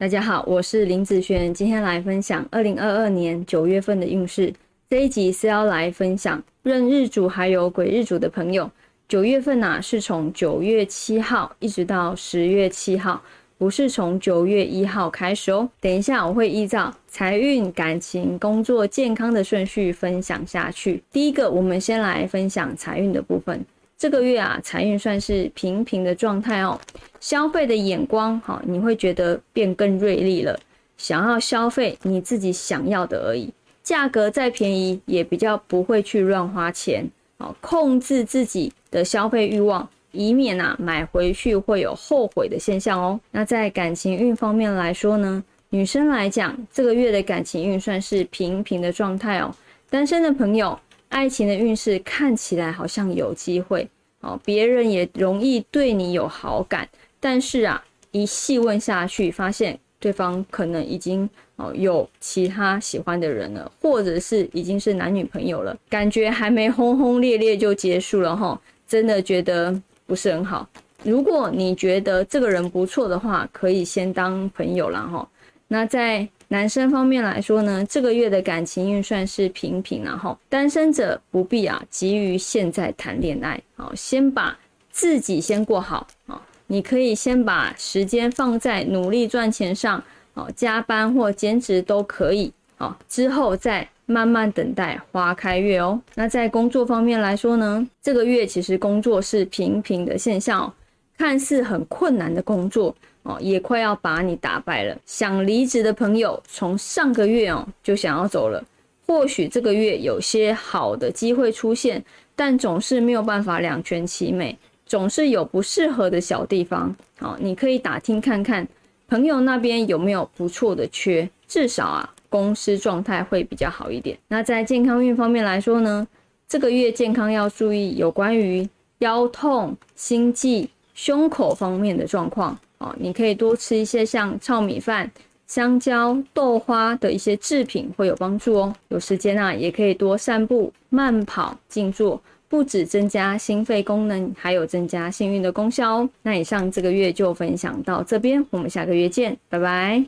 [0.00, 4.54] 大家好，我是林子璇，今天来分享二零二二年九月份的运势。
[4.88, 8.70] 这一集是要来分享壬日主还有癸日主的朋友，
[9.08, 13.20] 九月份呐是从九月七号一直到十月七号，
[13.58, 15.68] 不是从九月一号开始哦。
[15.80, 21.02] 等一下我会依照财运、感情、工作、健康的顺序分享下去。
[21.10, 23.66] 第一个，我们先来分享财运的部分。
[23.98, 26.80] 这个月啊，财运算是平平的状态哦。
[27.18, 30.56] 消费的眼光，哈，你会觉得变更锐利了。
[30.96, 37.04] 想要消费你自己想要的而已，价格再便宜也比较不会去乱花钱。
[37.38, 43.18] 哦，控制自己的消费欲望，以免啊买回去会有后悔的现象哦。
[43.32, 49.52] 那在感情运方面来说呢，女生来讲，这个月的感情运算是平平的状态哦。
[49.90, 50.78] 单身的朋友。
[51.08, 53.88] 爱情的运势看起来好像有机会
[54.20, 56.88] 哦，别人也容易对你有好感，
[57.20, 69.74] 但是啊，一细问下去，发现对方可能已经哦有其他喜欢的人了，或者是已经是男女朋友了，感觉还没轰轰烈烈就结束了哈，真的觉得
[70.06, 70.68] 不是很好。
[71.04, 75.28] 如果你觉得这个人不错的话，可以先当朋友了哈。
[75.68, 84.58] 那在男生方面来说呢，这个月的感情运算是平平，然后单身者不必啊急于现在谈恋爱，好，先把
[84.90, 86.40] 自己先过好啊。
[86.66, 90.02] 你可以先把时间放在努力赚钱上，
[90.34, 96.00] 哦，加班或兼职都可以，哦，之后再慢慢等待花开月哦。
[96.14, 100.72] 那在工作方面来说呢，这个月其实工作是平平的现象，
[101.18, 102.94] 看似很困难的工作。
[103.28, 104.96] 哦，也快要把你打败了。
[105.04, 108.64] 想离职的朋友，从上个月哦就想要走了。
[109.06, 112.02] 或许这个月有些好的机会出现，
[112.34, 114.56] 但总是没有办法两全其美，
[114.86, 116.96] 总是有不适合的小地方。
[117.18, 118.66] 好，你可以打听看看
[119.08, 124.16] 朋友那边有没有不错的缺，至少啊公司状态会比较好一点。
[124.28, 126.06] 那在健康运方面来说呢，
[126.48, 128.66] 这个月健康要注意有关于
[129.00, 132.58] 腰痛、心悸、胸口方面的状况。
[132.98, 135.10] 你可以多吃一些像糙米饭、
[135.46, 138.74] 香蕉、豆花的一些制品，会有帮助哦。
[138.88, 146.10] 有时间啊，也可以多散步、慢跑、静坐，不止增加心肺功能，还有增加幸运的功效哦。
[146.22, 149.96] 那以上这个月就分享到这边，我们下个月见，拜拜。